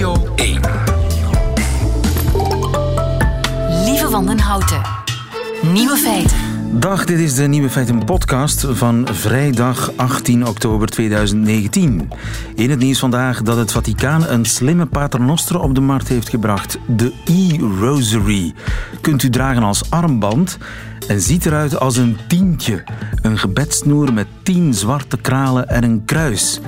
[0.00, 0.60] Radio 1.
[3.84, 4.80] Lieve Wandenhouten.
[5.72, 6.36] Nieuwe feiten.
[6.72, 12.10] Dag, dit is de Nieuwe Feiten podcast van vrijdag 18 oktober 2019.
[12.54, 16.78] In het nieuws vandaag dat het Vaticaan een slimme paternoster op de markt heeft gebracht.
[16.86, 18.54] De e-rosary.
[19.00, 20.58] Kunt u dragen als armband
[21.08, 22.84] en ziet eruit als een tientje.
[23.22, 26.60] Een gebedsnoer met tien zwarte kralen en een kruis.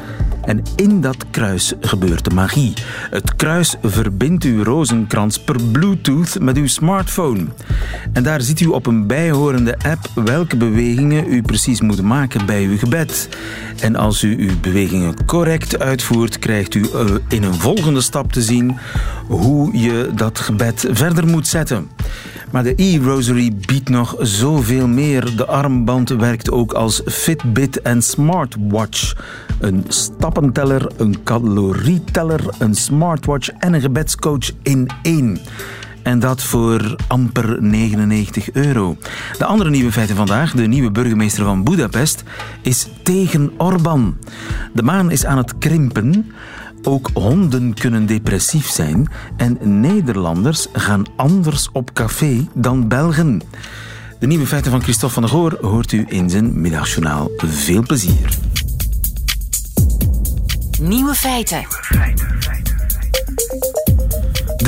[0.45, 2.73] En in dat kruis gebeurt de magie.
[3.11, 7.45] Het kruis verbindt uw rozenkrans per Bluetooth met uw smartphone.
[8.13, 12.65] En daar ziet u op een bijhorende app welke bewegingen u precies moet maken bij
[12.65, 13.29] uw gebed.
[13.81, 18.43] En als u uw bewegingen correct uitvoert, krijgt u eh, in een volgende stap te
[18.43, 18.79] zien
[19.27, 21.89] hoe je dat gebed verder moet zetten.
[22.53, 25.37] Maar de e-rosary biedt nog zoveel meer.
[25.37, 29.17] De armband werkt ook als Fitbit en smartwatch.
[29.61, 35.39] Een stappenteller, een calorieteller, een smartwatch en een gebedscoach in één.
[36.03, 38.97] En dat voor amper 99 euro.
[39.39, 40.53] De andere nieuwe feiten vandaag.
[40.53, 42.23] De nieuwe burgemeester van Budapest
[42.63, 44.19] is tegen Orbán.
[44.73, 46.33] De maan is aan het krimpen.
[46.83, 49.09] Ook honden kunnen depressief zijn.
[49.37, 53.43] En Nederlanders gaan anders op café dan Belgen.
[54.19, 57.31] De nieuwe feiten van Christophe van der Goor hoort u in zijn middagjournaal.
[57.37, 58.39] Veel plezier.
[60.81, 61.67] Nieuwe feiten.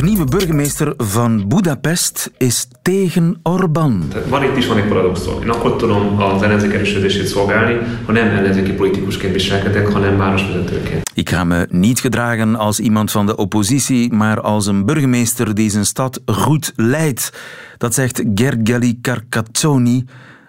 [0.04, 4.12] Nieuwe burgemeester van Budapest is tegen Orbán.
[4.28, 5.42] Van itt is van egy paradoxon.
[5.42, 11.02] Én akkor tudom az ellenzék erősödését szolgálni, ha nem ellenzéki politikusként viselkedek, hanem városvezetőként.
[11.14, 15.70] Ik ga me niet gedragen als iemand van de oppositie, maar als een burgemeester die
[15.70, 17.32] zijn stad goed leidt.
[17.78, 20.04] Dat zegt Gergely Carcazzoni,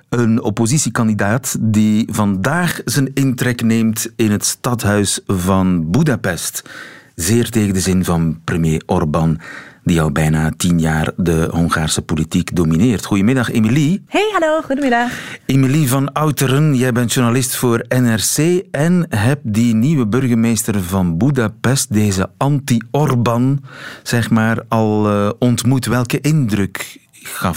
[0.10, 6.64] een oppositiekandidaat die vandaag zijn intrek neemt in het stadhuis van Budapest.
[7.16, 9.40] Zeer tegen de zin van premier Orbán,
[9.84, 13.06] die al bijna tien jaar de Hongaarse politiek domineert.
[13.06, 14.04] Goedemiddag, Emilie.
[14.08, 15.12] Hey, hallo, goedemiddag.
[15.46, 21.94] Emilie van Outeren, jij bent journalist voor NRC en hebt die nieuwe burgemeester van Budapest,
[21.94, 23.64] deze anti-Orbán,
[24.04, 25.86] zeg maar, al uh, ontmoet.
[25.86, 27.05] Welke indruk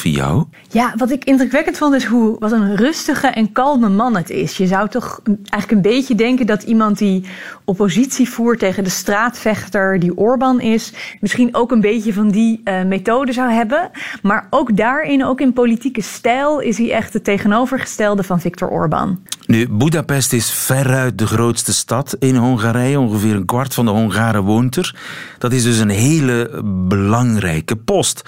[0.03, 0.45] jou?
[0.71, 4.57] Ja, wat ik indrukwekkend vond is hoe wat een rustige en kalme man het is.
[4.57, 7.25] Je zou toch eigenlijk een beetje denken dat iemand die
[7.65, 12.83] oppositie voert tegen de straatvechter die Orbán is, misschien ook een beetje van die uh,
[12.85, 13.91] methode zou hebben.
[14.23, 19.19] Maar ook daarin, ook in politieke stijl, is hij echt het tegenovergestelde van Viktor Orbán.
[19.47, 23.01] Nu, Budapest is veruit de grootste stad in Hongarije.
[23.01, 24.97] Ongeveer een kwart van de Hongaren woont er.
[25.39, 28.23] Dat is dus een hele belangrijke post.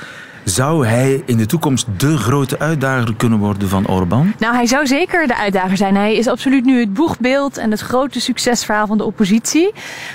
[0.44, 4.32] Zou hij in de toekomst de grote uitdager kunnen worden van Orbán?
[4.38, 5.96] Nou, hij zou zeker de uitdager zijn.
[5.96, 9.72] Hij is absoluut nu het boegbeeld en het grote succesverhaal van de oppositie.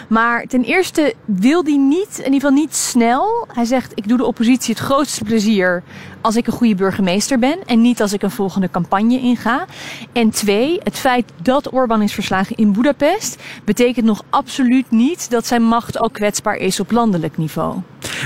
[0.08, 3.48] Maar ten eerste wil hij niet, in ieder geval niet snel.
[3.54, 5.84] Hij zegt: Ik doe de oppositie het grootste plezier
[6.22, 9.66] als ik een goede burgemeester ben en niet als ik een volgende campagne inga.
[10.12, 15.48] En twee, het feit dat Orbán is verslagen in Budapest betekent nog absoluut niet dat
[15.48, 17.78] zijn macht ook kwetsbaar is op landelijk niveau.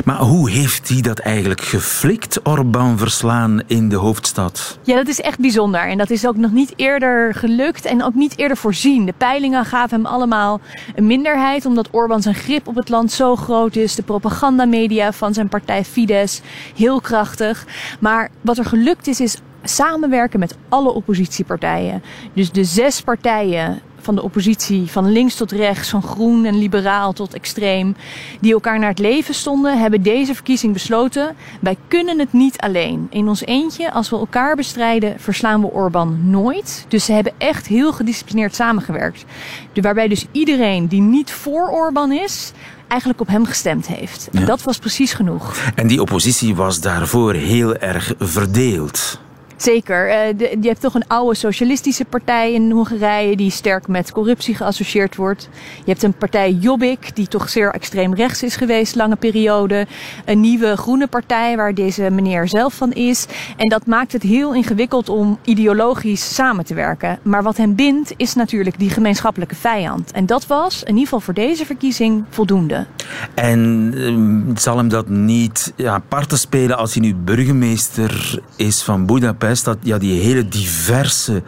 [0.05, 4.79] Maar hoe heeft hij dat eigenlijk geflikt, Orbán verslaan in de hoofdstad?
[4.83, 5.81] Ja, dat is echt bijzonder.
[5.81, 9.05] En dat is ook nog niet eerder gelukt en ook niet eerder voorzien.
[9.05, 10.61] De peilingen gaven hem allemaal
[10.95, 13.95] een minderheid, omdat Orbán zijn grip op het land zo groot is.
[13.95, 16.41] De propagandamedia van zijn partij Fidesz
[16.75, 17.65] heel krachtig.
[17.99, 22.03] Maar wat er gelukt is, is samenwerken met alle oppositiepartijen.
[22.33, 27.13] Dus de zes partijen van de oppositie, van links tot rechts, van groen en liberaal
[27.13, 27.95] tot extreem,
[28.39, 33.07] die elkaar naar het leven stonden, hebben deze verkiezing besloten: wij kunnen het niet alleen.
[33.09, 36.85] In ons eentje, als we elkaar bestrijden, verslaan we Orbán nooit.
[36.87, 39.25] Dus ze hebben echt heel gedisciplineerd samengewerkt.
[39.73, 42.51] Waarbij dus iedereen die niet voor Orbán is,
[42.87, 44.29] eigenlijk op hem gestemd heeft.
[44.31, 45.55] En dat was precies genoeg.
[45.75, 49.19] En die oppositie was daarvoor heel erg verdeeld.
[49.61, 50.07] Zeker.
[50.37, 55.15] De, je hebt toch een oude socialistische partij in Hongarije die sterk met corruptie geassocieerd
[55.15, 55.49] wordt.
[55.85, 59.87] Je hebt een partij Jobbik die toch zeer extreem rechts is geweest lange periode.
[60.25, 63.25] Een nieuwe groene partij waar deze meneer zelf van is.
[63.57, 67.19] En dat maakt het heel ingewikkeld om ideologisch samen te werken.
[67.21, 70.11] Maar wat hem bindt is natuurlijk die gemeenschappelijke vijand.
[70.11, 72.85] En dat was in ieder geval voor deze verkiezing voldoende.
[73.33, 79.48] En uh, zal hem dat niet ja, spelen als hij nu burgemeester is van Budapest?
[79.55, 81.43] Dat ja, die hele diverse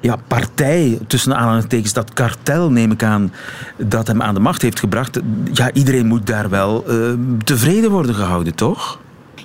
[0.00, 3.32] ja, partij, tussen aanhalingstekens, dat kartel neem ik aan,
[3.76, 5.20] dat hem aan de macht heeft gebracht.
[5.52, 7.12] Ja, iedereen moet daar wel uh,
[7.44, 8.98] tevreden worden gehouden, toch?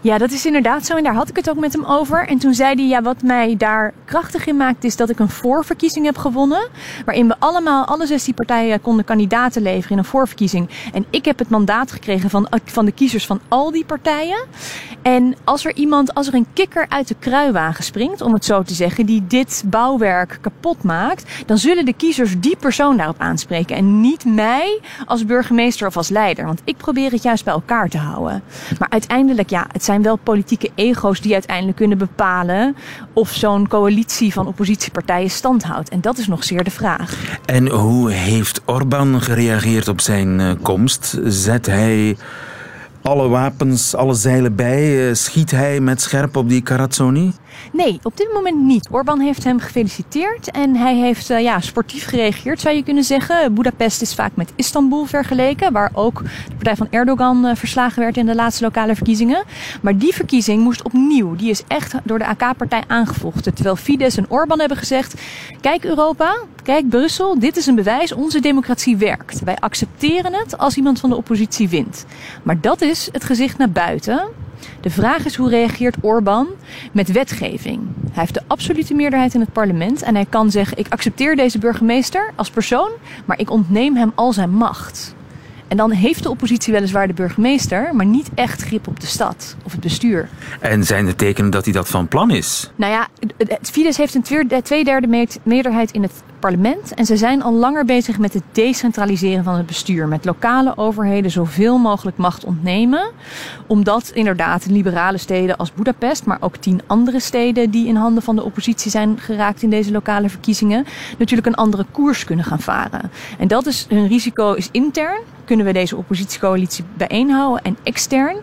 [0.03, 0.95] Ja, dat is inderdaad zo.
[0.95, 2.27] En daar had ik het ook met hem over.
[2.27, 5.29] En toen zei hij, ja, wat mij daar krachtig in maakt, is dat ik een
[5.29, 6.67] voorverkiezing heb gewonnen.
[7.05, 10.69] Waarin we allemaal, alle 16 partijen, konden kandidaten leveren in een voorverkiezing.
[10.93, 14.45] En ik heb het mandaat gekregen van, van de kiezers van al die partijen.
[15.01, 18.63] En als er iemand, als er een kikker uit de kruiwagen springt, om het zo
[18.63, 23.75] te zeggen, die dit bouwwerk kapot maakt, dan zullen de kiezers die persoon daarop aanspreken.
[23.75, 26.45] En niet mij als burgemeester of als leider.
[26.45, 28.43] Want ik probeer het juist bij elkaar te houden.
[28.79, 32.75] Maar uiteindelijk, ja, het zijn wel politieke ego's die uiteindelijk kunnen bepalen
[33.13, 35.89] of zo'n coalitie van oppositiepartijen stand houdt.
[35.89, 37.39] En dat is nog zeer de vraag.
[37.45, 41.17] En hoe heeft Orbán gereageerd op zijn uh, komst?
[41.23, 42.17] Zet hij
[43.01, 45.07] alle wapens, alle zeilen bij?
[45.07, 47.33] Uh, schiet hij met scherp op die Carazzoni?
[47.71, 48.87] Nee, op dit moment niet.
[48.91, 53.53] Orbán heeft hem gefeliciteerd en hij heeft uh, ja, sportief gereageerd, zou je kunnen zeggen.
[53.53, 58.17] Budapest is vaak met Istanbul vergeleken, waar ook de partij van Erdogan uh, verslagen werd
[58.17, 59.43] in de laatste lokale verkiezingen.
[59.81, 61.35] Maar die verkiezing moest opnieuw.
[61.35, 63.53] Die is echt door de AK-partij aangevochten.
[63.53, 65.21] Terwijl Fidesz en Orbán hebben gezegd:
[65.61, 69.43] Kijk Europa, kijk Brussel, dit is een bewijs, onze democratie werkt.
[69.43, 72.05] Wij accepteren het als iemand van de oppositie wint.
[72.43, 74.27] Maar dat is het gezicht naar buiten.
[74.81, 76.47] De vraag is hoe reageert Orbán
[76.91, 77.81] met wetgeving.
[78.01, 81.59] Hij heeft de absolute meerderheid in het parlement en hij kan zeggen: ik accepteer deze
[81.59, 82.89] burgemeester als persoon,
[83.25, 85.15] maar ik ontneem hem al zijn macht.
[85.67, 89.55] En dan heeft de oppositie weliswaar de burgemeester, maar niet echt grip op de stad
[89.63, 90.29] of het bestuur.
[90.59, 92.71] En zijn er tekenen dat hij dat van plan is?
[92.75, 96.11] Nou ja, het Fidesz heeft een tweederde meerderheid in het
[96.41, 96.93] parlement.
[96.93, 100.07] En ze zijn al langer bezig met het decentraliseren van het bestuur.
[100.07, 103.11] Met lokale overheden zoveel mogelijk macht ontnemen.
[103.67, 108.35] Omdat inderdaad liberale steden als Budapest, maar ook tien andere steden die in handen van
[108.35, 110.85] de oppositie zijn geraakt in deze lokale verkiezingen,
[111.17, 113.11] natuurlijk een andere koers kunnen gaan varen.
[113.37, 115.19] En dat is hun risico is intern.
[115.45, 117.63] Kunnen we deze oppositiecoalitie bijeenhouden?
[117.63, 118.37] En extern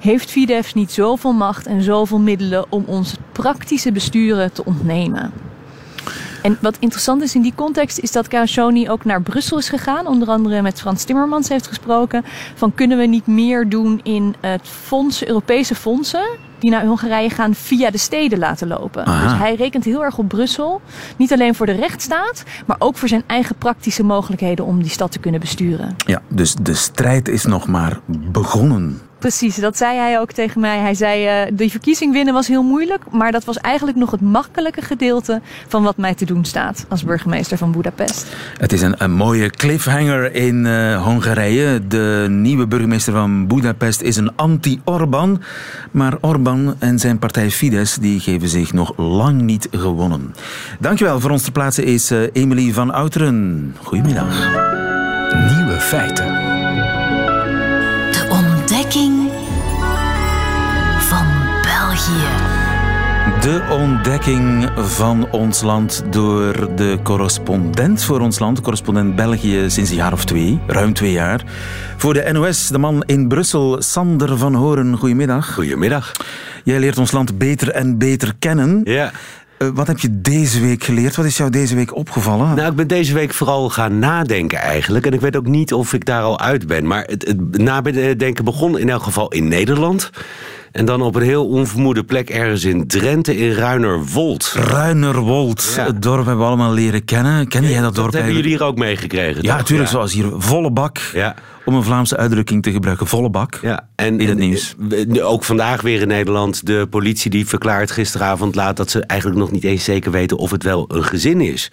[0.00, 5.32] heeft Fidesz niet zoveel macht en zoveel middelen om ons praktische besturen te ontnemen.
[6.44, 10.06] En wat interessant is in die context is dat Carasoni ook naar Brussel is gegaan.
[10.06, 12.24] Onder andere met Frans Timmermans heeft gesproken.
[12.54, 16.26] Van kunnen we niet meer doen in het fonds, Europese fondsen
[16.58, 19.04] die naar Hongarije gaan via de steden laten lopen.
[19.04, 19.22] Aha.
[19.28, 20.80] Dus hij rekent heel erg op Brussel.
[21.16, 25.12] Niet alleen voor de rechtsstaat, maar ook voor zijn eigen praktische mogelijkheden om die stad
[25.12, 25.96] te kunnen besturen.
[26.06, 29.00] Ja, dus de strijd is nog maar begonnen.
[29.24, 30.78] Precies, dat zei hij ook tegen mij.
[30.78, 34.20] Hij zei, uh, die verkiezing winnen was heel moeilijk, maar dat was eigenlijk nog het
[34.20, 38.26] makkelijke gedeelte van wat mij te doen staat als burgemeester van Budapest.
[38.58, 41.86] Het is een, een mooie cliffhanger in uh, Hongarije.
[41.86, 45.42] De nieuwe burgemeester van Budapest is een anti-Orbán,
[45.90, 50.34] maar Orbán en zijn partij Fidesz die geven zich nog lang niet gewonnen.
[50.78, 51.20] Dankjewel.
[51.20, 53.74] Voor ons ter plaatse is uh, Emilie van Outeren.
[53.82, 54.48] Goedemiddag.
[55.56, 56.53] Nieuwe feiten.
[63.44, 69.96] De ontdekking van ons land door de correspondent voor ons land, correspondent België sinds een
[69.96, 71.44] jaar of twee, ruim twee jaar.
[71.96, 74.96] Voor de NOS, de man in Brussel, Sander van Horen.
[74.96, 75.54] Goedemiddag.
[75.54, 76.12] Goedemiddag.
[76.62, 78.80] Jij leert ons land beter en beter kennen.
[78.84, 79.10] Ja.
[79.64, 81.16] Uh, wat heb je deze week geleerd?
[81.16, 82.54] Wat is jou deze week opgevallen?
[82.56, 85.06] Nou, ik ben deze week vooral gaan nadenken eigenlijk.
[85.06, 86.86] En ik weet ook niet of ik daar al uit ben.
[86.86, 90.10] Maar het, het nadenken begon in elk geval in Nederland.
[90.72, 94.54] En dan op een heel onvermoede plek ergens in Drenthe, in Ruinerwold.
[94.56, 95.86] Ruinerwold, ja.
[95.86, 97.48] het dorp hebben we allemaal leren kennen.
[97.48, 98.06] Ken jij dat dorp?
[98.06, 99.94] Dat hebben jullie hier ook meegekregen, Ja, natuurlijk, ja.
[99.94, 100.98] zoals hier volle bak.
[101.12, 101.34] Ja.
[101.64, 103.58] Om een Vlaamse uitdrukking te gebruiken, volle bak.
[103.62, 104.74] Ja, en, in het nieuws.
[105.22, 106.66] Ook vandaag weer in Nederland.
[106.66, 110.50] De politie die verklaart gisteravond laat dat ze eigenlijk nog niet eens zeker weten of
[110.50, 111.70] het wel een gezin is.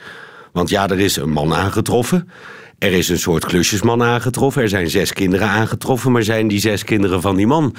[0.51, 2.29] Want ja, er is een man aangetroffen.
[2.81, 4.61] Er is een soort klusjesman aangetroffen.
[4.61, 6.11] Er zijn zes kinderen aangetroffen.
[6.11, 7.75] Maar zijn die zes kinderen van die man?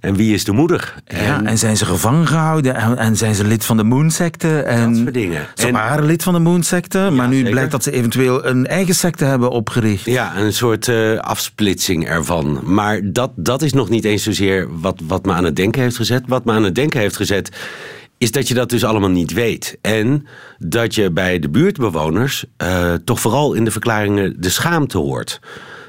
[0.00, 0.94] En wie is de moeder?
[1.04, 2.74] En, ja, en zijn ze gevangen gehouden?
[2.74, 4.62] En, en zijn ze lid van de Moonsecte?
[4.62, 5.46] En dat soort dingen.
[5.54, 7.50] Ze en, waren lid van de Moonsecte, ja, maar nu zeker.
[7.50, 10.04] blijkt dat ze eventueel een eigen secte hebben opgericht.
[10.04, 12.60] Ja, een soort uh, afsplitsing ervan.
[12.64, 15.96] Maar dat, dat is nog niet eens zozeer wat, wat me aan het denken heeft
[15.96, 16.22] gezet.
[16.26, 17.50] Wat me aan het denken heeft gezet
[18.22, 19.78] is dat je dat dus allemaal niet weet.
[19.80, 20.26] En
[20.58, 25.40] dat je bij de buurtbewoners uh, toch vooral in de verklaringen de schaamte hoort.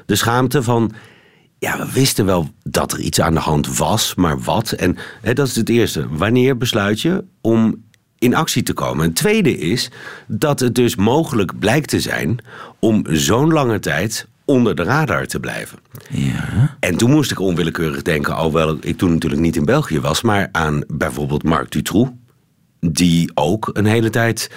[0.06, 0.92] De schaamte van,
[1.58, 4.72] ja, we wisten wel dat er iets aan de hand was, maar wat?
[4.72, 6.06] En hè, dat is het eerste.
[6.10, 7.82] Wanneer besluit je om
[8.18, 9.06] in actie te komen?
[9.06, 9.90] Het tweede is
[10.26, 12.38] dat het dus mogelijk blijkt te zijn
[12.78, 15.78] om zo'n lange tijd onder de radar te blijven.
[16.10, 16.76] Ja.
[16.80, 20.48] En toen moest ik onwillekeurig denken, alhoewel ik toen natuurlijk niet in België was, maar
[20.52, 22.10] aan bijvoorbeeld Marc Dutroux,
[22.92, 24.50] die ook een hele tijd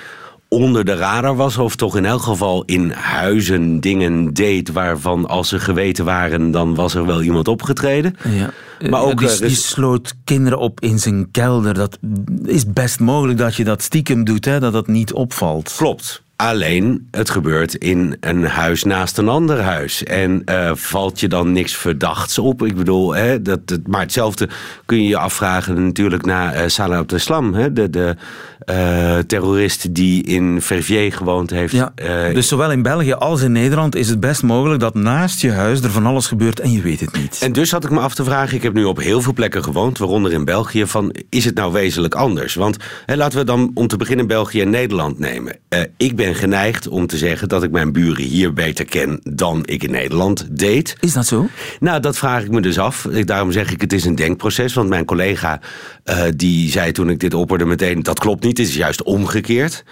[0.50, 5.50] onder de radar was, of toch in elk geval in huizen dingen deed waarvan als
[5.50, 8.15] ze geweten waren, dan was er wel iemand opgetreden.
[8.29, 8.50] Ja.
[8.89, 11.74] Maar ook, die, eh, die sloot kinderen op in zijn kelder.
[11.74, 11.98] Dat
[12.46, 15.74] is best mogelijk dat je dat stiekem doet, hè, dat dat niet opvalt.
[15.77, 16.25] Klopt.
[16.38, 20.03] Alleen, het gebeurt in een huis naast een ander huis.
[20.03, 22.65] En eh, valt je dan niks verdachts op?
[22.65, 24.50] Ik bedoel, hè, dat, dat, maar hetzelfde
[24.86, 27.53] kun je je afvragen natuurlijk na eh Salah Abdeslam.
[27.53, 28.15] Hè, de de
[28.60, 31.74] eh, terrorist die in Verviers gewoond heeft.
[31.74, 31.94] Ja,
[32.34, 35.82] dus zowel in België als in Nederland is het best mogelijk dat naast je huis
[35.82, 37.38] er van alles gebeurt en je weet het niet.
[37.41, 39.63] En dus had ik me af te vragen, ik heb nu op heel veel plekken
[39.63, 42.56] gewoond, waaronder in België, van is het nou wezenlijk anders?
[42.56, 45.56] Want hè, laten we dan om te beginnen België en Nederland nemen.
[45.98, 49.84] Ik ben geneigd om te zeggen dat ik mijn buren hier beter ken dan ik
[49.84, 50.96] in Nederland deed.
[51.00, 51.48] Is dat zo?
[51.79, 53.01] Nou, dat vraag ik me dus af.
[53.01, 54.74] Daarom zeg ik, het is een denkproces.
[54.74, 55.60] Want mijn collega
[56.03, 58.03] eh, die zei toen ik dit opperde meteen...
[58.03, 59.84] dat klopt niet, het is juist omgekeerd.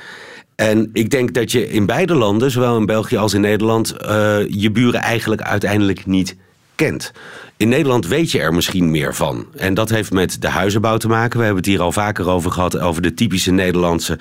[0.56, 3.92] En ik denk dat je in beide landen, zowel in België als in Nederland...
[3.92, 6.36] eh, je buren eigenlijk uiteindelijk niet
[6.76, 7.12] kent.
[7.58, 9.46] In Nederland weet je er misschien meer van.
[9.58, 11.38] En dat heeft met de huizenbouw te maken.
[11.40, 12.80] We hebben het hier al vaker over gehad...
[12.80, 14.20] over de typische Nederlandse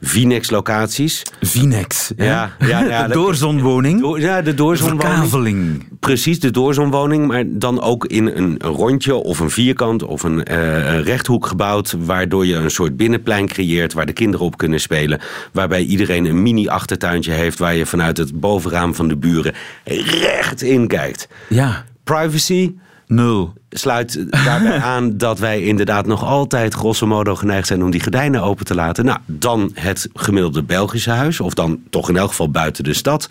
[0.00, 1.22] Vinex-locaties.
[1.40, 2.12] Vinex.
[2.16, 2.24] hè?
[2.24, 4.00] Ja, ja, ja, de doorzonwoning.
[4.00, 5.08] Door- ja, de doorzonwoning.
[5.12, 5.88] Verkaveling.
[6.00, 10.94] Precies, de doorzonwoning, maar dan ook in een, rondje of een vierkant of een, eh,
[10.94, 15.20] een rechthoek gebouwd, waardoor je een soort binnenplein creëert waar de kinderen op kunnen spelen,
[15.52, 20.62] waarbij iedereen een mini achtertuintje heeft waar je vanuit het bovenraam van de buren recht
[20.62, 21.28] in kijkt.
[21.48, 21.84] Ja,
[22.16, 22.74] Privacy
[23.06, 23.52] nul.
[23.70, 28.42] sluit daarbij aan dat wij inderdaad nog altijd grosso modo geneigd zijn om die gordijnen
[28.42, 29.04] open te laten.
[29.04, 33.28] Nou, dan het gemiddelde Belgische huis, of dan toch in elk geval buiten de stad.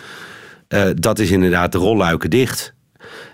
[0.68, 2.74] Eh, dat is inderdaad de rolluiken dicht.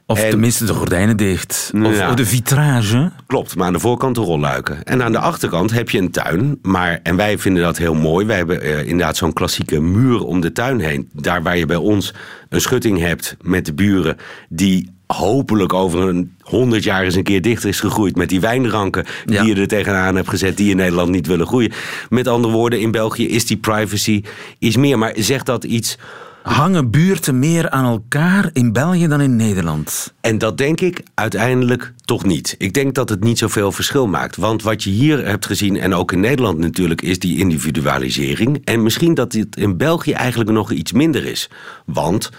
[0.05, 1.71] Of En- tenminste de gordijnen dicht.
[1.83, 3.11] Of de vitrage.
[3.25, 4.83] Klopt, maar aan de voorkant de rolluiken.
[4.83, 6.59] En aan de achterkant heb je een tuin.
[6.61, 8.25] Maar, en wij vinden dat heel mooi.
[8.25, 11.09] Wij hebben eh, inderdaad zo'n klassieke muur om de tuin heen.
[11.13, 12.13] Daar waar je bij ons
[12.49, 14.17] een schutting hebt met de buren...
[14.49, 18.15] die hopelijk over een honderd jaar eens een keer dicht is gegroeid...
[18.15, 19.43] met die wijnranken Ja.
[19.43, 20.57] die je er tegenaan hebt gezet...
[20.57, 21.71] die in Nederland niet willen groeien.
[22.09, 24.23] Met andere woorden, in België is die privacy
[24.59, 24.97] iets meer.
[24.97, 25.97] Maar zegt dat iets...
[26.47, 30.13] Hangen buurten meer aan elkaar in België dan in Nederland?
[30.21, 32.55] En dat denk ik uiteindelijk toch niet.
[32.57, 34.35] Ik denk dat het niet zoveel verschil maakt.
[34.35, 38.61] Want wat je hier hebt gezien, en ook in Nederland natuurlijk, is die individualisering.
[38.63, 41.49] En misschien dat dit in België eigenlijk nog iets minder is.
[41.85, 42.29] Want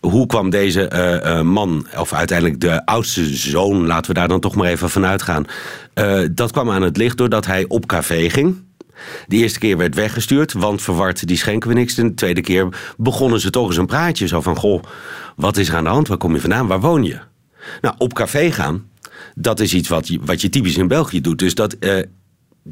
[0.00, 4.40] hoe kwam deze eh, eh, man, of uiteindelijk de oudste zoon, laten we daar dan
[4.40, 5.44] toch maar even vanuit gaan.
[5.94, 8.56] eh, dat kwam aan het licht doordat hij op café ging.
[9.26, 11.94] De eerste keer werd weggestuurd, want verward, die schenken we niks.
[11.94, 14.26] De tweede keer begonnen ze toch eens een praatje.
[14.26, 14.82] Zo van, goh,
[15.36, 16.08] wat is er aan de hand?
[16.08, 16.66] Waar kom je vandaan?
[16.66, 17.18] Waar woon je?
[17.80, 18.88] Nou, op café gaan,
[19.34, 21.38] dat is iets wat je, wat je typisch in België doet.
[21.38, 22.02] Dus dat, eh,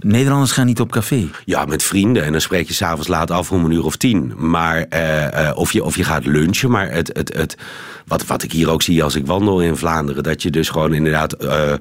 [0.01, 1.29] Nederlanders gaan niet op café.
[1.45, 2.25] ja, met vrienden.
[2.25, 4.33] En dan spreek je s'avonds laat af om een uur of tien.
[4.37, 6.71] Maar, eh, eh, of, je, of je gaat lunchen.
[6.71, 7.57] Maar het, het, het,
[8.07, 10.23] wat, wat ik hier ook zie als ik wandel in Vlaanderen.
[10.23, 11.73] Dat je dus gewoon inderdaad eh,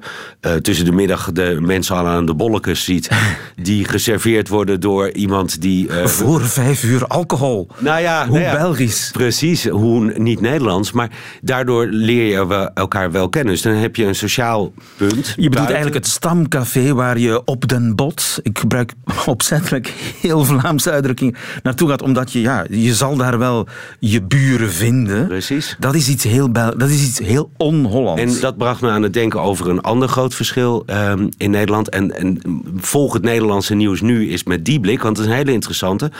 [0.62, 3.10] tussen de middag de mensen al aan de bolletjes ziet.
[3.62, 5.90] die geserveerd worden door iemand die...
[6.04, 7.68] Voor vijf uur alcohol.
[7.78, 9.10] nou ja, Hoe nou ja, Belgisch.
[9.12, 10.92] Precies, hoe niet Nederlands.
[10.92, 13.52] Maar daardoor leer je elkaar wel kennen.
[13.52, 15.26] Dus dan heb je een sociaal punt.
[15.26, 15.74] Je bedoelt buiten.
[15.74, 17.94] eigenlijk het stamcafé waar je op den
[18.42, 18.92] ik gebruik
[19.26, 19.86] opzettelijk
[20.20, 22.02] heel Vlaamse uitdrukking, naartoe gaat.
[22.02, 23.66] Omdat je, ja, je zal daar wel
[23.98, 25.26] je buren vinden.
[25.26, 25.76] Precies.
[25.78, 28.22] Dat is iets heel, dat is iets heel on-Hollands.
[28.22, 31.88] En dat bracht me aan het denken over een ander groot verschil ehm, in Nederland.
[31.88, 32.40] En, en
[32.76, 36.10] volg het Nederlandse nieuws nu is met die blik, want het is een hele interessante.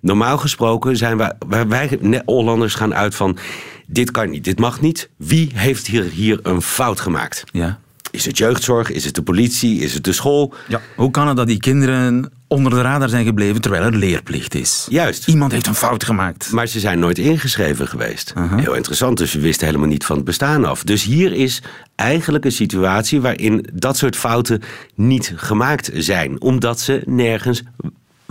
[0.00, 3.38] Normaal gesproken zijn wij, wij, wij Hollanders gaan uit van...
[3.86, 5.10] dit kan niet, dit mag niet.
[5.16, 7.44] Wie heeft hier, hier een fout gemaakt?
[7.52, 7.78] Ja.
[8.10, 8.90] Is het jeugdzorg?
[8.90, 9.80] Is het de politie?
[9.80, 10.54] Is het de school?
[10.68, 10.80] Ja.
[10.96, 14.86] Hoe kan het dat die kinderen onder de radar zijn gebleven terwijl er leerplicht is?
[14.90, 15.28] Juist.
[15.28, 16.50] Iemand heeft een fout gemaakt.
[16.50, 18.34] Maar ze zijn nooit ingeschreven geweest.
[18.56, 20.84] Heel interessant, dus ze wisten helemaal niet van het bestaan af.
[20.84, 21.62] Dus hier is
[21.94, 24.62] eigenlijk een situatie waarin dat soort fouten
[24.94, 26.40] niet gemaakt zijn.
[26.40, 27.62] Omdat ze nergens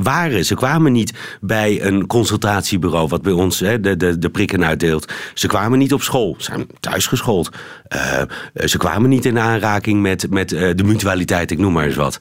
[0.04, 0.46] waren.
[0.46, 5.13] Ze kwamen niet bij een consultatiebureau, wat bij ons hè, de, de, de prikken uitdeelt.
[5.34, 7.50] Ze kwamen niet op school, ze zijn thuisgeschoold.
[7.88, 8.22] Eh,
[8.66, 12.20] ze kwamen niet in aanraking met, met eh, de mutualiteit, ik noem maar eens wat.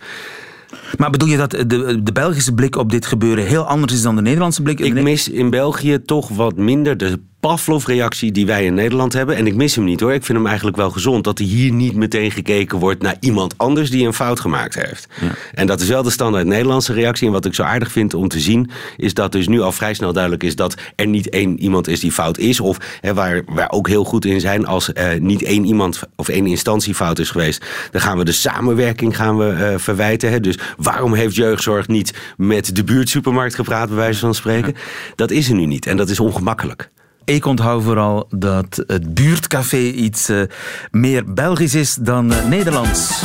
[0.97, 4.17] Maar bedoel je dat de, de Belgische blik op dit gebeuren heel anders is dan
[4.17, 4.81] de Nederlandse blik?
[4.81, 9.37] Ik mis in België toch wat minder de Pavlov-reactie die wij in Nederland hebben.
[9.37, 10.13] En ik mis hem niet hoor.
[10.13, 11.25] Ik vind hem eigenlijk wel gezond.
[11.25, 15.09] Dat er hier niet meteen gekeken wordt naar iemand anders die een fout gemaakt heeft.
[15.55, 17.27] En dat is wel de standaard Nederlandse reactie.
[17.27, 19.95] En wat ik zo aardig vind om te zien, is dat dus nu al vrij
[19.95, 22.61] snel duidelijk is dat er niet één iemand is die fout is.
[22.61, 26.29] Of hè, waar wij ook heel goed in zijn, als eh, niet één iemand of
[26.29, 30.31] één instantie fout is geweest, dan gaan we de samenwerking gaan we, eh, verwijten.
[30.31, 30.41] Hè.
[30.41, 34.75] Dus waarom heeft jeugdzorg niet met de buurtsupermarkt gepraat, bij wijze van spreken?
[35.15, 36.91] Dat is er nu niet en dat is ongemakkelijk.
[37.27, 40.43] Ik onthoud vooral dat het buurtcafé iets uh,
[40.91, 43.23] meer Belgisch is dan uh, Nederlands.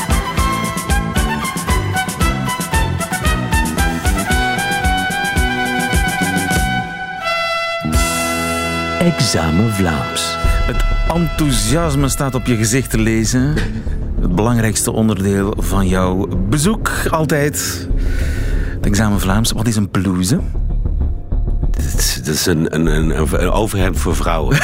[8.99, 10.35] Examen Vlaams.
[10.39, 13.53] Het enthousiasme staat op je gezicht te lezen.
[14.21, 17.87] Het belangrijkste onderdeel van jouw bezoek altijd.
[18.75, 19.51] Het examen Vlaams.
[19.51, 19.89] Wat is een
[22.23, 24.57] Dat is een, een, een, een overhemd voor vrouwen.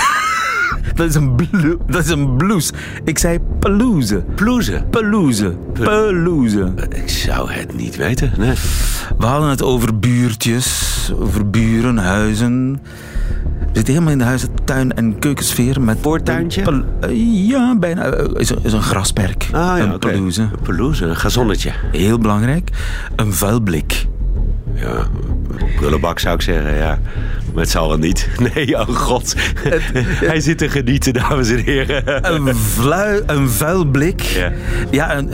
[0.96, 2.72] dat, is een blu dat is een blouse.
[3.04, 4.24] Ik zei pelouse.
[4.36, 4.84] Pelouse?
[4.90, 5.58] Pelouse.
[5.74, 6.74] Pelouse.
[6.90, 8.54] Ik zou het niet weten, nee.
[9.18, 12.82] We hadden het over buurtjes, over buren, huizen.
[13.60, 15.82] We zitten helemaal in de huizen, tuin- en keukensfeer.
[15.82, 16.84] Met Voortuintje?
[17.48, 18.06] Ja, bijna.
[18.34, 19.44] Is een, is een grasperk.
[19.44, 20.12] Ah, ja, een okay.
[20.12, 20.42] pelouse.
[20.42, 21.72] Een pelouse, een gazonnetje.
[21.92, 22.70] Heel belangrijk.
[23.16, 24.06] Een vuilblik.
[24.74, 25.08] Ja,
[25.76, 27.00] prullenbak zou ik zeggen, ja.
[27.58, 28.30] Maar het zal wel niet.
[28.54, 29.36] Nee, oh god.
[30.32, 32.34] Hij zit te genieten, dames en heren.
[32.34, 34.22] Een, vlu, een vuilblik.
[34.22, 34.52] Ja,
[34.92, 35.34] ja een,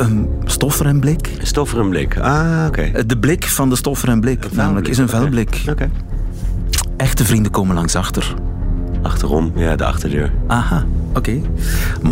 [0.00, 1.30] een stofferenblik.
[1.38, 2.88] Een stofferenblik, ah, oké.
[2.88, 3.06] Okay.
[3.06, 5.58] De blik van de stofferenblik, namelijk, is een vuilblik.
[5.60, 5.70] Oké.
[5.70, 5.90] Okay.
[6.96, 8.34] Echte vrienden komen langs achter.
[9.02, 10.32] Achterom, ja, de achterdeur.
[10.46, 11.18] Aha, oké.
[11.18, 11.42] Okay.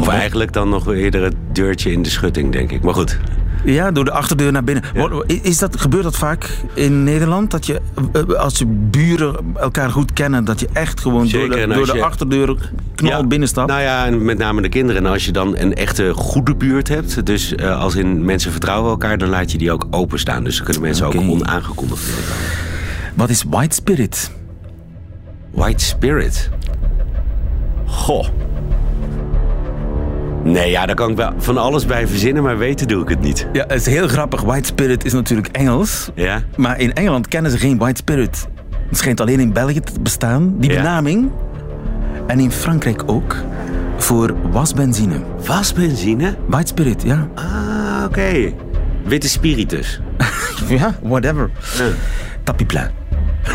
[0.00, 2.82] Of eigenlijk dan nog eerder het deurtje in de schutting, denk ik.
[2.82, 3.18] Maar goed.
[3.64, 4.84] Ja, door de achterdeur naar binnen.
[4.94, 5.22] Ja.
[5.26, 7.50] Is dat, gebeurt dat vaak in Nederland?
[7.50, 7.80] Dat je,
[8.38, 11.92] als je buren elkaar goed kennen, dat je echt gewoon Zeker, door de, door de
[11.92, 13.68] je, achterdeur knal ja, binnenstapt?
[13.68, 15.04] Nou ja, en met name de kinderen.
[15.04, 18.90] En als je dan een echte goede buurt hebt, dus uh, als in mensen vertrouwen
[18.90, 20.44] elkaar, dan laat je die ook openstaan.
[20.44, 21.20] Dus dan kunnen mensen okay.
[21.20, 22.34] ook onaangekondigd worden.
[23.14, 24.30] Wat is White Spirit?
[25.50, 26.50] White Spirit?
[27.86, 28.28] Goh.
[30.44, 33.20] Nee, ja, daar kan ik wel van alles bij verzinnen, maar weten doe ik het
[33.20, 33.46] niet.
[33.52, 34.40] Ja, het is heel grappig.
[34.42, 36.10] White Spirit is natuurlijk Engels.
[36.14, 36.42] Ja.
[36.56, 38.48] Maar in Engeland kennen ze geen White Spirit.
[38.88, 40.76] Het schijnt alleen in België te bestaan, die ja.
[40.76, 41.30] benaming.
[42.26, 43.36] En in Frankrijk ook.
[43.96, 45.14] Voor wasbenzine.
[45.46, 46.36] Wasbenzine?
[46.46, 47.28] White Spirit, ja.
[47.34, 47.44] Ah,
[48.04, 48.18] oké.
[48.18, 48.54] Okay.
[49.04, 50.00] Witte spiritus.
[50.68, 51.50] ja, whatever.
[52.44, 52.99] Tapiplein.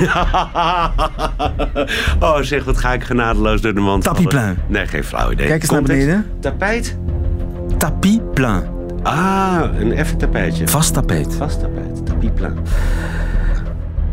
[2.19, 4.57] oh zeg, wat ga ik genadeloos door de mand Tapiplein.
[4.67, 5.47] Nee, geen flauw idee.
[5.47, 6.25] Kijk eens naar beneden.
[6.39, 6.97] Tapijt?
[7.77, 8.63] Tapiplein.
[9.03, 10.67] Ah, een even tapijtje.
[10.67, 11.35] Vast tapijt.
[11.37, 12.57] Vast tapijt, tapiplein.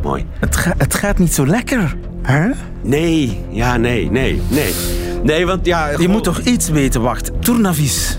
[0.02, 0.26] Mooi.
[0.38, 2.50] Het, ga, het gaat niet zo lekker, hè?
[2.82, 4.74] Nee, ja, nee, nee, nee.
[5.22, 5.88] Nee, want ja...
[5.98, 7.30] Je moet toch iets weten, wacht.
[7.40, 8.18] Tournavis.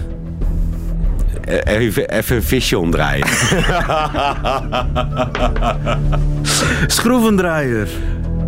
[1.63, 3.25] Even, even een visje omdraaien.
[6.87, 7.87] Schroevendraaier.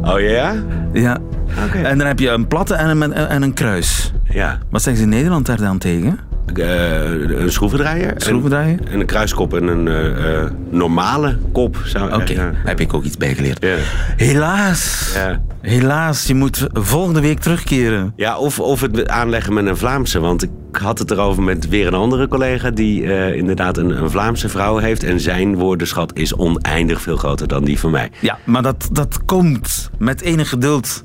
[0.02, 0.54] Oh ja?
[0.94, 1.18] Ja.
[1.66, 1.84] Okay.
[1.84, 4.14] En dan heb je een platte en een, en een kruis.
[4.30, 4.60] Ja.
[4.70, 6.20] Wat zeggen ze in Nederland daar dan tegen?
[6.54, 8.14] Uh, een schroevendraaier.
[8.18, 8.80] schroevendraaier.
[8.80, 11.78] En, en, een kruiskop en een uh, uh, normale kop.
[11.96, 12.36] Oké, okay.
[12.36, 12.52] ja.
[12.54, 13.64] heb ik ook iets bijgeleerd.
[13.64, 13.76] Ja.
[14.16, 15.12] Helaas.
[15.16, 15.42] Ja.
[15.62, 18.14] Helaas, je moet volgende week terugkeren.
[18.16, 20.20] Ja, of, of het aanleggen met een Vlaamse.
[20.20, 22.70] Want ik had het erover met weer een andere collega...
[22.70, 25.04] die inderdaad een, een, Vlaamse vrouw heeft.
[25.04, 28.10] En zijn woordenschat is oneindig veel groter dan die van mij.
[28.20, 29.90] Ja, maar dat, dat komt.
[29.98, 31.04] Met enig geduld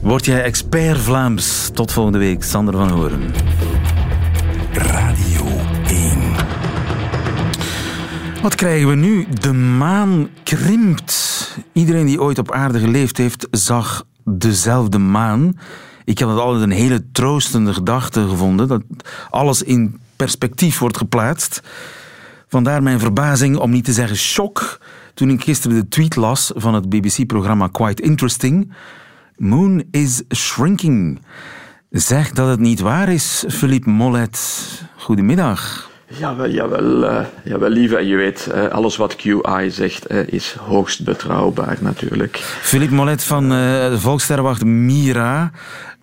[0.00, 1.70] word jij expert Vlaams.
[1.74, 3.20] Tot volgende week, Sander van Horen.
[4.78, 5.46] Radio
[5.86, 6.18] 1.
[8.42, 9.26] Wat krijgen we nu?
[9.40, 11.56] De maan krimpt.
[11.72, 15.58] Iedereen die ooit op aarde geleefd heeft, zag dezelfde maan.
[16.04, 18.68] Ik heb het altijd een hele troostende gedachte gevonden.
[18.68, 18.82] Dat
[19.30, 21.62] alles in perspectief wordt geplaatst.
[22.48, 24.80] Vandaar mijn verbazing, om niet te zeggen shock,
[25.14, 28.72] toen ik gisteren de tweet las van het BBC-programma Quite Interesting.
[29.36, 31.20] Moon is shrinking.
[31.90, 34.68] Zeg dat het niet waar is, Philippe Mollet.
[34.96, 35.90] Goedemiddag.
[36.06, 38.06] Jawel, jawel, uh, jawel lieve.
[38.06, 42.36] Je weet, uh, alles wat QI zegt uh, is hoogst betrouwbaar natuurlijk.
[42.60, 45.50] Philippe Mollet van de Volkssterrenwacht Mira.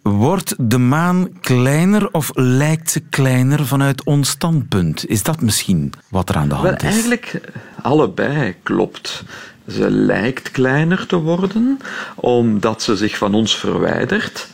[0.02, 5.10] Wordt de maan kleiner of lijkt ze kleiner vanuit ons standpunt?
[5.10, 6.96] Is dat misschien wat er aan de hand Wel, is?
[6.96, 7.42] Eigenlijk
[7.82, 9.24] allebei klopt.
[9.68, 11.80] Ze lijkt kleiner te worden
[12.16, 14.48] omdat ze zich van ons verwijdert.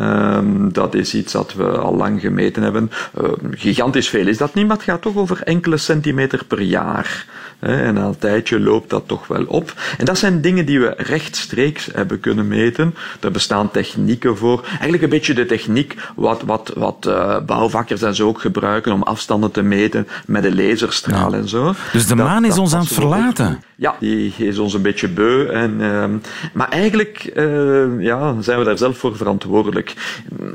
[0.00, 2.90] Um, dat is iets dat we al lang gemeten hebben.
[3.20, 7.26] Uh, gigantisch veel is dat niet, maar het gaat toch over enkele centimeter per jaar.
[7.58, 9.74] En na een tijdje loopt dat toch wel op.
[9.98, 12.94] En dat zijn dingen die we rechtstreeks hebben kunnen meten.
[13.20, 14.66] Er bestaan technieken voor.
[14.68, 19.02] Eigenlijk een beetje de techniek wat, wat, wat uh, bouwvakkers en zo ook gebruiken om
[19.02, 21.36] afstanden te meten met een laserstraal ja.
[21.36, 21.74] en zo.
[21.92, 23.62] Dus de maan is ons aan het verlaten?
[23.76, 25.46] Ja, die is ons een beetje beu.
[25.46, 26.04] En, uh,
[26.52, 29.83] maar eigenlijk uh, ja, zijn we daar zelf voor verantwoordelijk.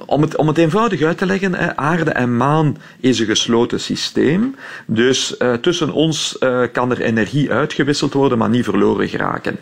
[0.05, 4.55] Om het, om het eenvoudig uit te leggen, aarde en maan is een gesloten systeem.
[4.85, 9.59] Dus uh, tussen ons uh, kan er energie uitgewisseld worden, maar niet verloren geraken.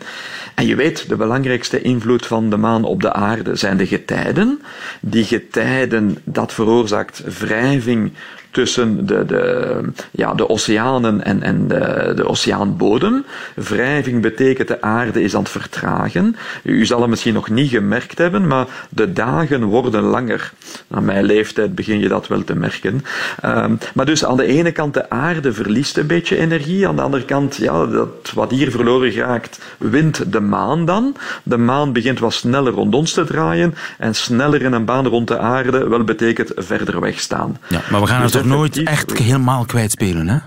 [0.54, 4.62] En je weet, de belangrijkste invloed van de maan op de aarde zijn de getijden.
[5.00, 8.12] Die getijden, dat veroorzaakt wrijving
[8.58, 13.24] tussen de, de, ja, de oceanen en, en de, de oceaanbodem.
[13.54, 16.36] Wrijving betekent de aarde is aan het vertragen.
[16.62, 20.52] U zal het misschien nog niet gemerkt hebben, maar de dagen worden langer.
[20.90, 23.04] Aan mijn leeftijd begin je dat wel te merken.
[23.44, 27.02] Um, maar dus aan de ene kant de aarde verliest een beetje energie, aan de
[27.02, 31.16] andere kant, ja, dat wat hier verloren geraakt, wint de maan dan.
[31.42, 35.28] De maan begint wat sneller rond ons te draaien en sneller in een baan rond
[35.28, 37.58] de aarde wel betekent verder wegstaan.
[37.68, 40.38] Ja, maar we gaan dus toch nooit echt helemaal kwijtspelen, hè?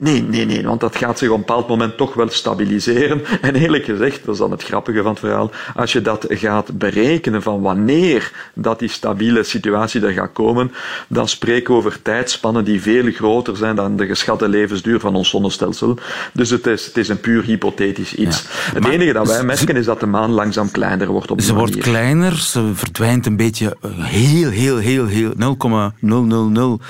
[0.00, 3.22] Nee, nee, nee, want dat gaat zich op een bepaald moment toch wel stabiliseren.
[3.40, 6.78] En eerlijk gezegd, dat is dan het grappige van het verhaal, als je dat gaat
[6.78, 10.72] berekenen van wanneer dat die stabiele situatie er gaat komen,
[11.08, 15.30] dan spreken we over tijdspannen die veel groter zijn dan de geschatte levensduur van ons
[15.30, 15.98] zonnestelsel.
[16.32, 18.44] Dus het is, het is een puur hypothetisch iets.
[18.48, 21.76] het enige dat wij merken is dat de maan langzaam kleiner wordt op Ze wordt
[21.76, 25.32] kleiner, ze verdwijnt een beetje heel, heel, heel, heel
[26.00, 26.80] 0,000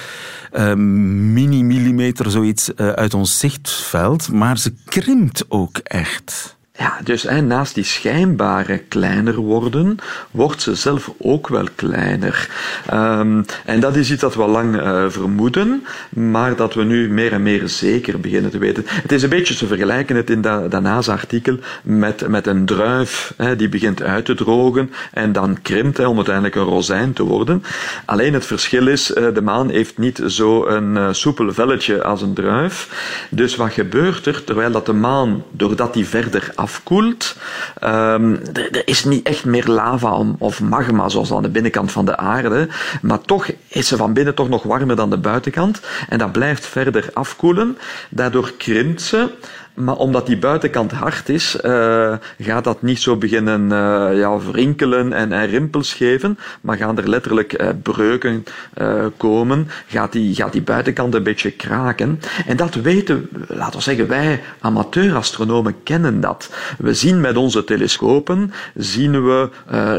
[0.52, 6.56] uh, mini-millimeter zoiets uh, uit ons zichtveld, maar ze krimpt ook echt.
[6.80, 9.96] Ja, dus hè, naast die schijnbare kleiner worden,
[10.30, 12.48] wordt ze zelf ook wel kleiner.
[12.92, 17.32] Um, en dat is iets dat we lang uh, vermoeden, maar dat we nu meer
[17.32, 18.84] en meer zeker beginnen te weten.
[18.86, 23.56] Het is een beetje, te vergelijken het in dat, NASA-artikel met, met een druif hè,
[23.56, 27.62] die begint uit te drogen en dan krimpt hè, om uiteindelijk een rozijn te worden.
[28.04, 32.22] Alleen het verschil is, uh, de maan heeft niet zo een uh, soepel velletje als
[32.22, 32.88] een druif.
[33.30, 37.36] Dus wat gebeurt er, terwijl dat de maan, doordat die verder afkoelt.
[37.84, 42.16] Um, er, is niet echt meer lava of magma zoals aan de binnenkant van de
[42.16, 42.68] aarde,
[43.02, 46.66] maar toch is ze van binnen toch nog warmer dan de buitenkant en dat blijft
[46.66, 47.78] verder afkoelen.
[48.10, 49.30] Daardoor krimpt ze.
[49.74, 55.12] Maar omdat die buitenkant hard is, uh, gaat dat niet zo beginnen uh, ja, wrinkelen
[55.12, 58.44] en, en, rimpels geven, maar gaan er letterlijk uh, breuken
[59.16, 62.20] komen, gaat die, gaat die buitenkant een beetje kraken.
[62.46, 66.50] En dat weten, laten we zeggen, wij amateurastronomen kennen dat.
[66.78, 69.48] We zien met onze telescopen, zien we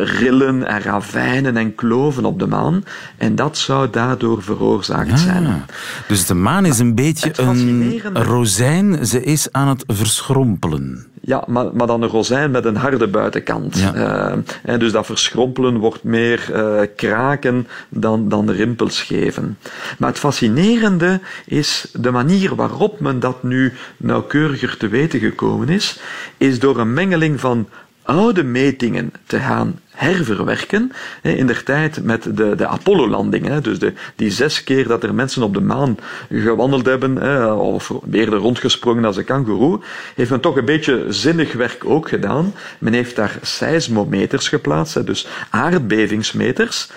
[0.04, 2.84] rillen en ravijnen en kloven op de maan,
[3.18, 5.18] en dat zou daardoor veroorzaakt ja.
[5.18, 5.66] zijn.
[6.08, 11.06] Dus de maan is een beetje een rozijn, ze is aan het verschrompelen.
[11.22, 13.80] Ja, maar, maar dan een rozijn met een harde buitenkant.
[13.80, 13.96] Ja.
[13.96, 19.58] Uh, en dus dat verschrompelen wordt meer uh, kraken dan, dan rimpels geven.
[19.98, 26.00] Maar het fascinerende is de manier waarop men dat nu nauwkeuriger te weten gekomen is,
[26.38, 27.68] is door een mengeling van
[28.04, 30.92] oude metingen te gaan herverwerken.
[31.22, 35.44] In der tijd met de, de Apollo-landingen, dus de, die zes keer dat er mensen
[35.44, 35.98] op de maan
[36.30, 37.22] gewandeld hebben,
[37.60, 39.80] of eerder rondgesprongen als een kangoeroe,
[40.16, 42.54] heeft men toch een beetje zinnig werk ook gedaan.
[42.80, 46.90] Men heeft daar seismometers geplaatst, dus aardbevingsmeters.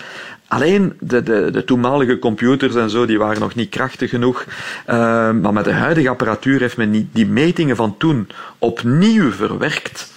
[0.48, 4.44] Alleen de, de, de, toenmalige computers en zo, die waren nog niet krachtig genoeg.
[4.44, 4.94] Uh,
[5.30, 10.12] maar met de huidige apparatuur heeft men die metingen van toen opnieuw verwerkt.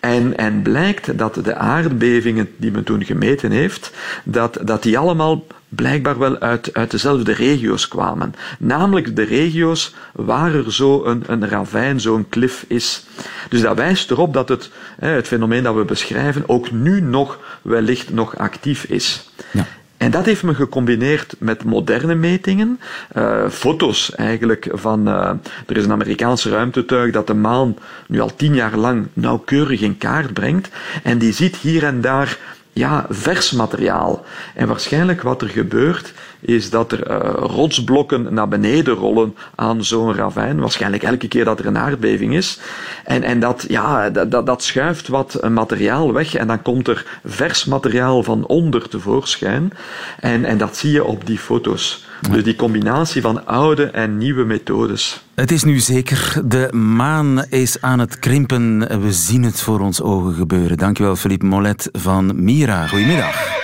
[0.00, 3.92] En, en blijkt dat de aardbevingen die men toen gemeten heeft,
[4.24, 8.34] dat, dat die allemaal blijkbaar wel uit, uit dezelfde regio's kwamen.
[8.58, 13.06] Namelijk de regio's waar er zo een, een ravijn, zo'n klif is.
[13.48, 18.12] Dus dat wijst erop dat het, het fenomeen dat we beschrijven ook nu nog wellicht
[18.12, 19.30] nog actief is.
[19.50, 19.66] Ja.
[19.98, 22.80] En dat heeft men gecombineerd met moderne metingen,
[23.16, 25.08] uh, foto's eigenlijk van.
[25.08, 25.30] Uh,
[25.66, 29.98] er is een Amerikaanse ruimtetuig dat de maan nu al tien jaar lang nauwkeurig in
[29.98, 30.68] kaart brengt.
[31.02, 32.38] En die ziet hier en daar
[32.78, 34.24] ja, vers materiaal.
[34.54, 40.14] En waarschijnlijk wat er gebeurt, is dat er uh, rotsblokken naar beneden rollen aan zo'n
[40.14, 40.60] ravijn.
[40.60, 42.60] Waarschijnlijk elke keer dat er een aardbeving is.
[43.04, 47.64] En, en dat, ja, dat, dat schuift wat materiaal weg en dan komt er vers
[47.64, 49.72] materiaal van onder tevoorschijn.
[50.20, 52.06] En, en dat zie je op die foto's.
[52.30, 55.22] Dus die combinatie van oude en nieuwe methodes.
[55.34, 56.40] Het is nu zeker.
[56.44, 58.78] De maan is aan het krimpen.
[59.00, 60.76] We zien het voor ons ogen gebeuren.
[60.76, 62.86] Dankjewel, Philippe Mollet van Mira.
[62.86, 63.56] Goedemiddag.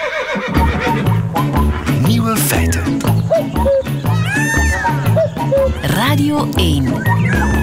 [2.07, 2.83] Nieuwe feiten.
[5.83, 7.54] Radio 1.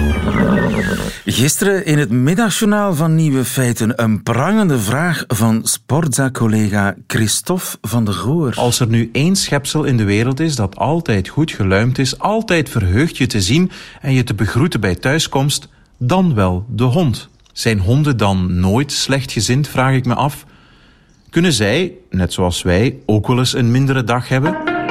[1.24, 8.12] Gisteren in het middagjournaal van Nieuwe Feiten een prangende vraag van Sportza-collega Christophe van de
[8.12, 8.52] Goor.
[8.54, 12.68] Als er nu één schepsel in de wereld is dat altijd goed geluimd is, altijd
[12.68, 17.28] verheugd je te zien en je te begroeten bij thuiskomst, dan wel de hond.
[17.52, 20.46] Zijn honden dan nooit slechtgezind, vraag ik me af.
[21.30, 24.81] Kunnen zij, net zoals wij, ook wel eens een mindere dag hebben?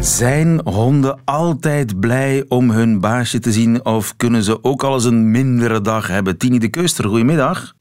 [0.00, 5.04] Zijn honden altijd blij om hun baasje te zien of kunnen ze ook al eens
[5.04, 6.38] een mindere dag hebben?
[6.38, 7.74] Tini de Keuster, goedemiddag.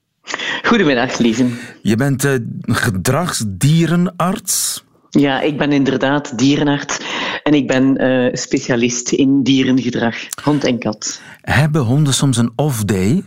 [0.63, 1.45] Goedemiddag, lieve.
[1.81, 4.85] Je bent uh, gedragsdierenarts.
[5.09, 6.99] Ja, ik ben inderdaad dierenarts
[7.43, 11.21] en ik ben uh, specialist in dierengedrag, hond en kat.
[11.41, 13.23] Hebben honden soms een off-day?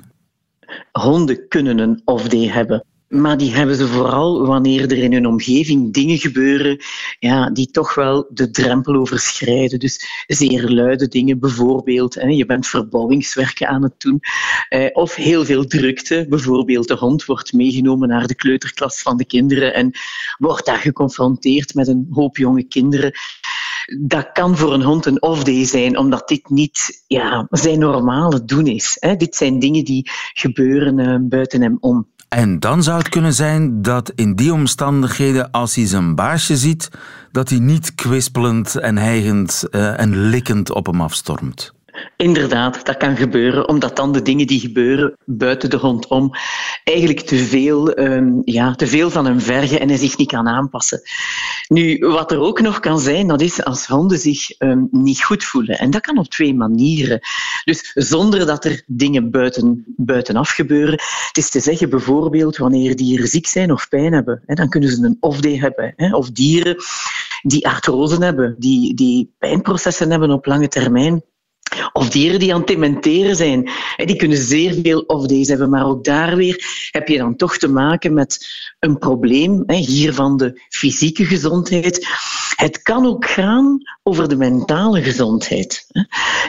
[0.93, 2.85] Honden kunnen een off-day hebben.
[3.11, 6.79] Maar die hebben ze vooral wanneer er in hun omgeving dingen gebeuren
[7.19, 9.79] ja, die toch wel de drempel overschrijden.
[9.79, 12.15] Dus zeer luide dingen, bijvoorbeeld.
[12.15, 14.21] Hè, je bent verbouwingswerken aan het doen.
[14.69, 16.27] Eh, of heel veel drukte.
[16.29, 19.91] Bijvoorbeeld de hond wordt meegenomen naar de kleuterklas van de kinderen en
[20.39, 23.13] wordt daar geconfronteerd met een hoop jonge kinderen
[23.99, 28.67] dat kan voor een hond een off-day zijn, omdat dit niet ja, zijn normale doen
[28.67, 28.99] is.
[29.17, 32.09] Dit zijn dingen die gebeuren uh, buiten hem om.
[32.37, 36.91] En dan zou het kunnen zijn dat in die omstandigheden, als hij zijn baasje ziet,
[37.33, 41.73] dat hij niet kwispelend en hijgend uh, en likkend op hem afstormt.
[42.17, 46.31] Inderdaad, dat kan gebeuren, omdat dan de dingen die gebeuren buiten de hond om
[46.85, 50.49] eigenlijk te veel, um, ja, te veel van hem vergen en hij zich niet kan
[50.49, 51.01] aanpassen.
[51.69, 55.45] Nu, wat er ook nog kan zijn, dat is als honden zich um, niet goed
[55.45, 55.79] voelen.
[55.79, 57.21] En dat kan op twee manieren.
[57.65, 60.99] Dus zonder dat er dingen buiten, buitenaf gebeuren.
[61.27, 64.91] Het is te zeggen, bijvoorbeeld, wanneer dieren ziek zijn of pijn hebben, hè, dan kunnen
[64.91, 65.93] ze een off-day hebben.
[65.97, 66.77] Hè, of dieren
[67.43, 71.23] die artrose hebben, die, die pijnprocessen hebben op lange termijn
[71.93, 73.71] of dieren die aan het dementeren zijn.
[73.97, 77.69] Die kunnen zeer veel off-days hebben, maar ook daar weer heb je dan toch te
[77.69, 78.47] maken met
[78.79, 82.07] een probleem, hier van de fysieke gezondheid.
[82.55, 85.87] Het kan ook gaan over de mentale gezondheid.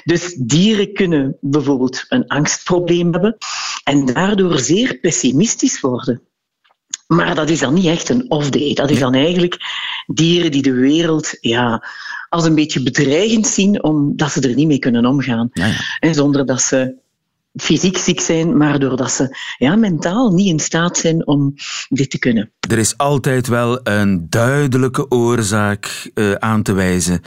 [0.04, 3.38] Dus dieren kunnen bijvoorbeeld een angstprobleem hebben
[3.84, 6.22] en daardoor zeer pessimistisch worden.
[7.08, 8.74] Maar dat is dan niet echt een off-day.
[8.74, 9.58] Dat is dan eigenlijk
[10.06, 11.84] dieren die de wereld ja,
[12.32, 15.50] als een beetje bedreigend zien, omdat ze er niet mee kunnen omgaan.
[15.54, 15.80] Ja, ja.
[16.00, 16.96] En zonder dat ze
[17.56, 21.54] fysiek ziek zijn, maar doordat ze ja, mentaal niet in staat zijn om
[21.90, 22.52] dit te kunnen.
[22.70, 27.22] Er is altijd wel een duidelijke oorzaak uh, aan te wijzen.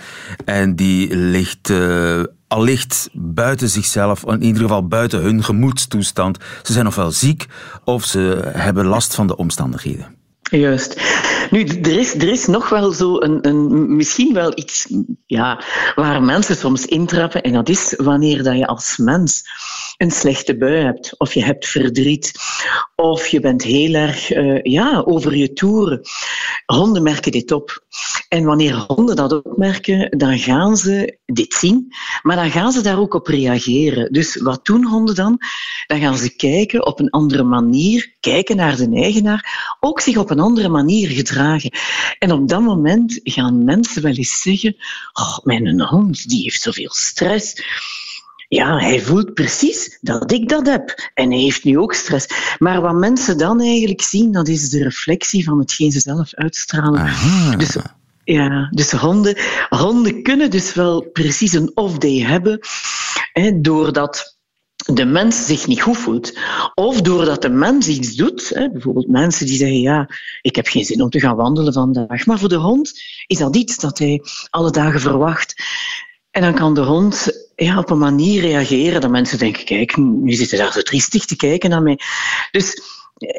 [0.44, 6.38] En die ligt uh, allicht buiten zichzelf, in ieder geval buiten hun gemoedstoestand.
[6.62, 7.46] Ze zijn ofwel ziek
[7.84, 10.22] of ze hebben last van de omstandigheden.
[10.50, 11.00] Juist.
[11.50, 14.86] Nu, er is, er is nog wel zo een, een, misschien wel iets
[15.26, 15.62] ja,
[15.94, 17.42] waar mensen soms intrappen.
[17.42, 19.42] En dat is wanneer dat je als mens
[19.96, 22.32] een slechte bui hebt, of je hebt verdriet,
[22.96, 26.00] of je bent heel erg uh, ja, over je toeren.
[26.66, 27.82] Honden merken dit op.
[28.28, 32.98] En wanneer honden dat opmerken, dan gaan ze dit zien, maar dan gaan ze daar
[32.98, 34.12] ook op reageren.
[34.12, 35.38] Dus wat doen honden dan?
[35.86, 40.30] Dan gaan ze kijken op een andere manier, kijken naar de eigenaar, ook zich op
[40.30, 41.70] een andere manier gedragen.
[42.18, 44.76] En op dat moment gaan mensen wel eens zeggen:
[45.12, 47.62] oh, Mijn hond die heeft zoveel stress.
[48.48, 51.10] Ja, hij voelt precies dat ik dat heb.
[51.14, 52.26] En hij heeft nu ook stress.
[52.58, 57.00] Maar wat mensen dan eigenlijk zien, dat is de reflectie van hetgeen ze zelf uitstralen.
[57.00, 57.56] Aha.
[57.56, 57.76] Dus
[58.24, 59.36] ja, dus honden,
[59.68, 62.58] honden kunnen dus wel precies een off-day hebben,
[63.32, 64.33] hè, doordat
[64.84, 66.38] de mens zich niet goed voelt.
[66.74, 68.48] Of doordat de mens iets doet.
[68.48, 70.08] Hè, bijvoorbeeld mensen die zeggen, ja,
[70.40, 72.26] ik heb geen zin om te gaan wandelen vandaag.
[72.26, 72.92] Maar voor de hond
[73.26, 75.54] is dat iets dat hij alle dagen verwacht.
[76.30, 80.32] En dan kan de hond ja, op een manier reageren dat mensen denken, kijk, nu
[80.32, 81.98] zitten daar zo triestig te kijken naar mij.
[82.50, 82.80] Dus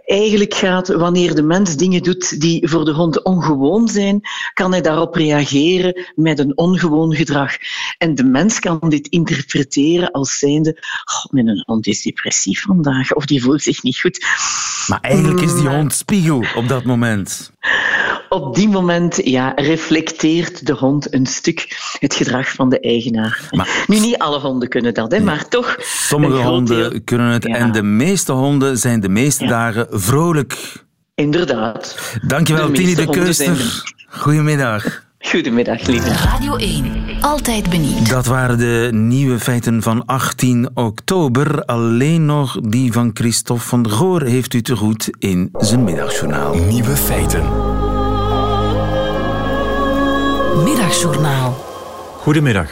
[0.05, 4.21] eigenlijk gaat, wanneer de mens dingen doet die voor de hond ongewoon zijn,
[4.53, 7.55] kan hij daarop reageren met een ongewoon gedrag.
[7.97, 13.25] En de mens kan dit interpreteren als zijnde, oh, mijn hond is depressief vandaag, of
[13.25, 14.25] die voelt zich niet goed.
[14.88, 17.51] Maar eigenlijk is die hond spiegel op dat moment.
[18.36, 23.48] Op die moment ja, reflecteert de hond een stuk het gedrag van de eigenaar.
[23.52, 25.76] Maar, nu, niet alle honden kunnen dat, hè, maar toch...
[25.80, 27.00] Sommige honden deel...
[27.04, 27.56] kunnen het ja.
[27.56, 29.50] en de meeste honden zijn de meeste ja.
[29.50, 30.84] dagen vrolijk.
[31.15, 31.98] Inderdaad.
[32.28, 33.58] Dankjewel, Tini de Keuster.
[33.58, 33.82] De...
[34.10, 35.04] Goedemiddag.
[35.19, 36.10] Goedemiddag, lieve.
[36.10, 38.10] Radio 1, altijd benieuwd.
[38.10, 41.65] Dat waren de nieuwe feiten van 18 oktober.
[41.65, 46.56] Alleen nog die van Christophe van der Goor heeft u te goed in zijn middagjournaal.
[46.56, 47.64] Nieuwe feiten.
[50.63, 51.54] Middagjournaal.
[52.18, 52.70] Goedemiddag.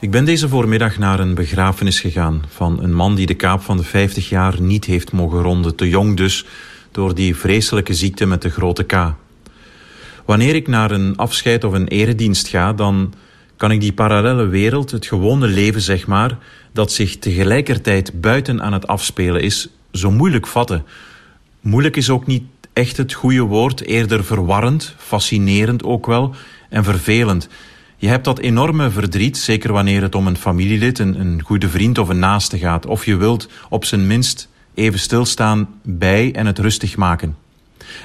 [0.00, 3.76] Ik ben deze voormiddag naar een begrafenis gegaan van een man die de kaap van
[3.76, 6.44] de 50 jaar niet heeft mogen ronden, te jong dus,
[6.90, 9.14] door die vreselijke ziekte met de grote K.
[10.24, 13.14] Wanneer ik naar een afscheid of een eredienst ga, dan
[13.56, 16.38] kan ik die parallele wereld, het gewone leven zeg maar,
[16.72, 20.84] dat zich tegelijkertijd buiten aan het afspelen is, zo moeilijk vatten.
[21.60, 26.34] Moeilijk is ook niet echt het goede woord, eerder verwarrend, fascinerend ook wel
[26.68, 27.48] en vervelend.
[27.96, 31.98] Je hebt dat enorme verdriet, zeker wanneer het om een familielid, een, een goede vriend
[31.98, 32.86] of een naaste gaat.
[32.86, 37.36] Of je wilt op zijn minst even stilstaan bij en het rustig maken.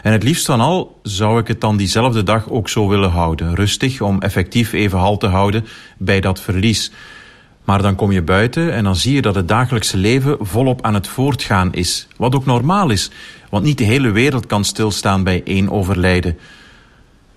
[0.04, 3.56] En het liefst van al zou ik het dan diezelfde dag ook zo willen houden.
[3.56, 5.65] Rustig, om effectief even halt te houden
[5.97, 6.91] bij dat verlies.
[7.63, 10.93] Maar dan kom je buiten en dan zie je dat het dagelijkse leven volop aan
[10.93, 12.08] het voortgaan is.
[12.17, 13.12] Wat ook normaal is,
[13.50, 16.38] want niet de hele wereld kan stilstaan bij één overlijden.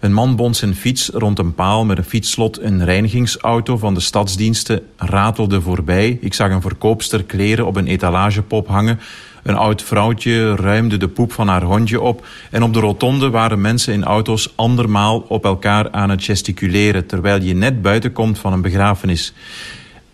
[0.04, 2.60] Een man bond zijn fiets rond een paal met een fietsslot.
[2.60, 6.18] Een reinigingsauto van de stadsdiensten ratelde voorbij.
[6.20, 9.00] Ik zag een verkoopster kleren op een etalagepop hangen.
[9.42, 12.26] Een oud vrouwtje ruimde de poep van haar hondje op.
[12.50, 17.42] En op de rotonde waren mensen in auto's andermaal op elkaar aan het gesticuleren, terwijl
[17.42, 19.32] je net buiten komt van een begrafenis.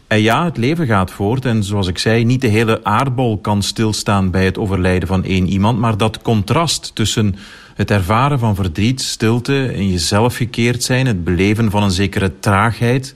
[0.07, 3.63] En ja, het leven gaat voort en zoals ik zei, niet de hele aardbol kan
[3.63, 7.35] stilstaan bij het overlijden van één iemand, maar dat contrast tussen
[7.81, 13.15] het ervaren van verdriet, stilte, in jezelf gekeerd zijn, het beleven van een zekere traagheid,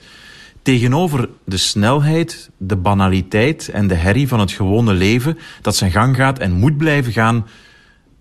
[0.62, 6.16] tegenover de snelheid, de banaliteit en de herrie van het gewone leven dat zijn gang
[6.16, 7.46] gaat en moet blijven gaan,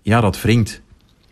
[0.02, 0.82] ja, dat wringt.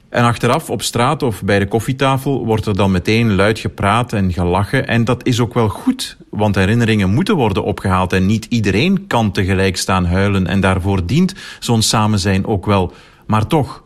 [0.09, 4.33] En achteraf op straat of bij de koffietafel wordt er dan meteen luid gepraat en
[4.33, 4.87] gelachen.
[4.87, 9.33] En dat is ook wel goed, want herinneringen moeten worden opgehaald en niet iedereen kan
[9.33, 10.46] tegelijk staan huilen.
[10.46, 12.92] En daarvoor dient zo'n samen zijn ook wel.
[13.27, 13.83] Maar toch,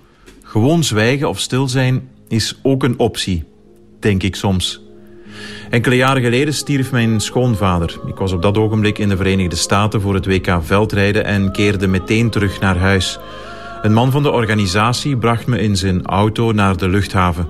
[0.46, 3.44] gewoon zwijgen of stil zijn is ook een optie,
[4.00, 4.80] denk ik soms.
[5.70, 8.00] Enkele jaren geleden stierf mijn schoonvader.
[8.06, 11.87] Ik was op dat ogenblik in de Verenigde Staten voor het WK veldrijden en keerde
[11.87, 13.18] meteen terug naar huis.
[13.82, 17.48] Een man van de organisatie bracht me in zijn auto naar de luchthaven.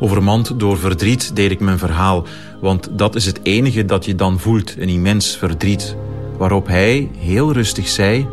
[0.00, 2.26] Overmand door verdriet deed ik mijn verhaal,
[2.60, 5.96] want dat is het enige dat je dan voelt, een immens verdriet.
[6.38, 8.26] Waarop hij heel rustig zei: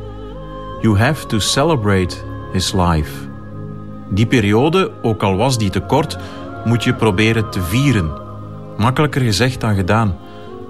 [0.82, 2.16] You have to celebrate
[2.52, 3.34] his life.
[4.10, 6.18] Die periode, ook al was die te kort,
[6.66, 8.12] moet je proberen te vieren.
[8.78, 10.18] Makkelijker gezegd dan gedaan,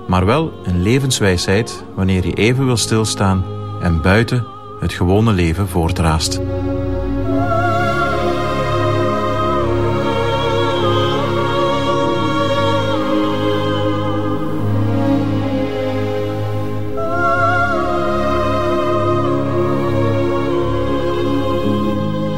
[0.08, 3.44] maar wel een levenswijsheid wanneer je even wil stilstaan
[3.82, 4.46] en buiten
[4.80, 6.42] het gewone leven voortraast.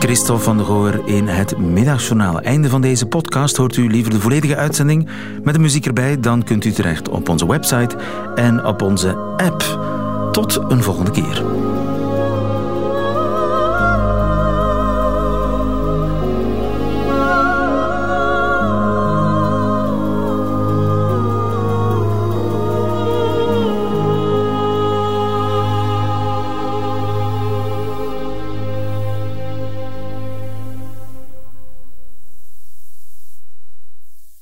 [0.07, 2.39] Christophe van der Goor in het Middagjournaal.
[2.39, 3.57] Einde van deze podcast.
[3.57, 5.09] Hoort u liever de volledige uitzending
[5.43, 6.19] met de muziek erbij?
[6.19, 7.97] Dan kunt u terecht op onze website
[8.35, 9.79] en op onze app.
[10.31, 11.43] Tot een volgende keer.